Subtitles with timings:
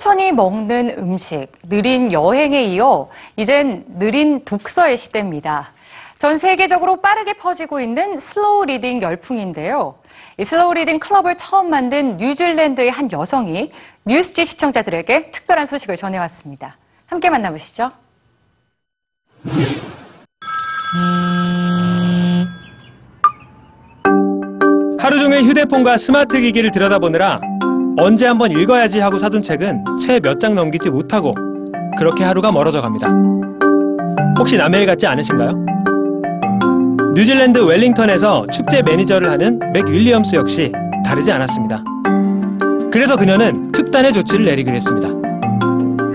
[0.00, 5.72] 천천히 먹는 음식, 느린 여행에 이어 이젠 느린 독서의 시대입니다.
[6.16, 9.96] 전 세계적으로 빠르게 퍼지고 있는 slow reading 열풍인데요.
[10.38, 13.72] 이 slow reading 클럽을 처음 만든 뉴질랜드의 한 여성이
[14.06, 16.78] 뉴스G 시청자들에게 특별한 소식을 전해왔습니다.
[17.06, 17.92] 함께 만나보시죠.
[24.98, 27.38] 하루 종일 휴대폰과 스마트 기기를 들여다보느라
[28.00, 31.34] 언제 한번 읽어야지 하고 사둔 책은 채 몇 장 넘기지 못하고
[31.98, 33.08] 그렇게 하루가 멀어져 갑니다.
[34.38, 35.50] 혹시 남의 일 같지 않으신가요?
[37.14, 40.72] 뉴질랜드 웰링턴에서 축제 매니저를 하는 맥 윌리엄스 역시
[41.04, 41.82] 다르지 않았습니다.
[42.90, 45.08] 그래서 그녀는 특단의 조치를 내리기로 했습니다.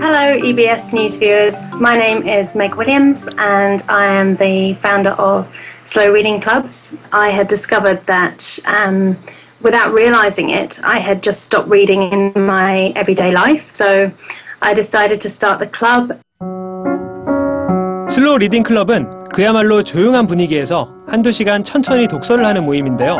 [0.02, 1.70] Hello, EBS News viewers.
[1.76, 5.46] My name is Meg Williams, and I am the founder of
[5.84, 6.96] Slow Reading Clubs.
[7.12, 9.16] I had discovered that um,
[9.62, 13.64] without realizing it, I had just stopped reading in my everyday life.
[13.74, 14.10] So
[14.62, 16.12] I decided to start the club
[18.08, 23.16] slow reading 클럽은 그야말로 조용한 분위기에서 한두 시간 천천히 독서를 하는 모임인데요.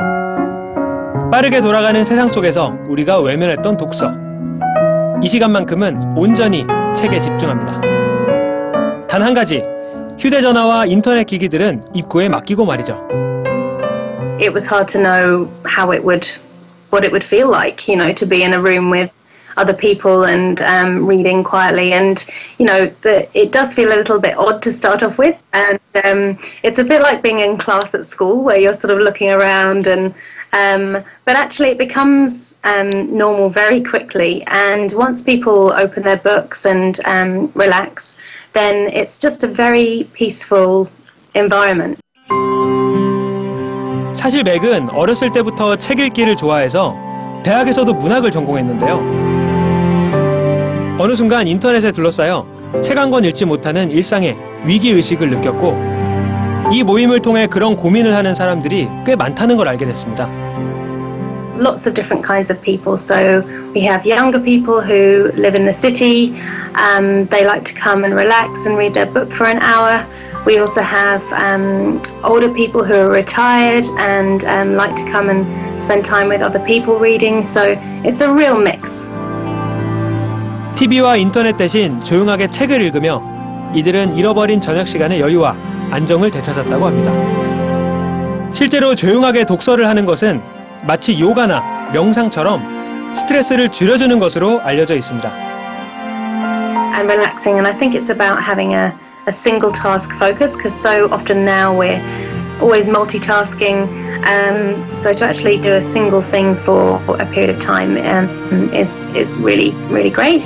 [1.30, 4.12] 빠르게 돌아가는 세상 속에서 우리가 외면했던 독서.
[5.22, 6.64] 이 시간만큼은 온전히
[6.94, 7.80] 책에 집중합니다.
[9.08, 9.62] 단 한 가지,
[10.18, 12.98] 휴대전화와 인터넷 기기들은 입구에 맡기고 말이죠.
[14.46, 16.26] It was hard to know how it would
[16.90, 19.10] what it would feel like you know to be in a room with
[19.56, 21.92] other people and um, reading quietly.
[21.92, 22.24] And
[22.58, 25.36] you know the, it does feel a little bit odd to start off with.
[25.52, 28.98] And um, it's a bit like being in class at school where you're sort of
[28.98, 30.14] looking around and
[30.52, 34.44] um, but actually it becomes um, normal very quickly.
[34.46, 38.16] And once people open their books and um, relax
[38.52, 40.88] then it's just a very peaceful
[41.34, 42.00] environment
[44.26, 46.96] 사실 맥은 어렸을 때부터 책 읽기를 좋아해서
[47.44, 48.96] 대학에서도 문학을 전공했는데요.
[50.98, 52.44] 어느 순간 인터넷에 둘러싸여
[52.82, 55.78] 책 한 권 읽지 못하는 일상의 위기의식을 느꼈고
[56.72, 60.28] 이 모임을 통해 그런 고민을 하는 사람들이 꽤 많다는 걸 알게 됐습니다.
[61.61, 62.97] lots of different kinds of people.
[62.97, 63.41] So
[63.73, 66.39] we have younger people who live in the city.
[66.75, 70.05] Um, they like to come and relax and read their book for an hour.
[70.45, 75.45] We also have um, older people who are retired and um, like to come and
[75.81, 77.43] spend time with other people reading.
[77.45, 79.07] So it's a real mix.
[80.75, 83.21] TV와 인터넷 대신 조용하게 책을 읽으며
[83.75, 85.55] 이들은 잃어버린 저녁 시간의 여유와
[85.91, 87.11] 안정을 되찾았다고 합니다.
[88.51, 90.41] 실제로 조용하게 독서를 하는 것은
[90.84, 95.46] 마치 요가나 명상처럼 스트레스를 줄여주는 것으로 알려져 있습니다.
[96.96, 97.58] and relaxing.
[97.58, 98.92] And I think it's about having a,
[99.26, 102.00] a single task focus because so often now we're
[102.60, 103.86] always multitasking.
[104.26, 109.04] Um, so to actually do a single thing for a period of time um, is
[109.14, 110.42] is really really great.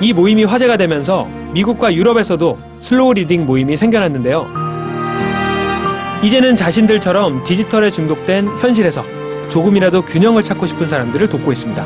[0.00, 4.65] 이 모임이 화제가 되면서 미국과 유럽에서도 슬로우 리딩 모임이 생겨났는데요.
[6.22, 9.04] 이제는 자신들처럼 디지털에 중독된 현실에서
[9.48, 11.84] 조금이라도 균형을 찾고 싶은 사람들을 돕고 있습니다.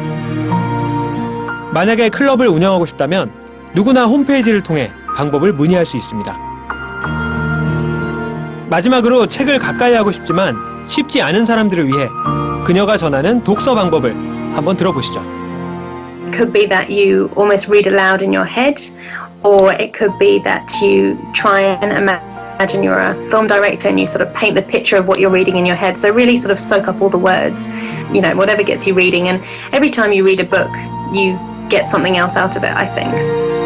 [1.73, 3.31] 만약에 클럽을 운영하고 싶다면
[3.75, 6.37] 누구나 홈페이지를 통해 방법을 문의할 수 있습니다.
[8.69, 12.09] 마지막으로 책을 가까이 하고 싶지만 쉽지 않은 사람들을 위해
[12.65, 14.15] 그녀가 전하는 독서 방법을
[14.55, 15.41] 한번 들어보시죠.
[16.33, 18.81] could be that you almost read aloud in your head,
[19.43, 21.93] or it could be that you try and
[22.61, 25.31] imagine you're a film director and you sort of paint the picture of what you're
[25.31, 25.99] reading in your head.
[25.99, 27.71] So, really sort of soak up all the words,
[28.13, 29.29] you know, whatever gets you reading.
[29.29, 30.71] And every time you read a book,
[31.15, 31.41] you
[31.71, 33.60] get something else out of it, I think.